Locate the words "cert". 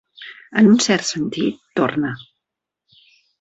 0.85-1.05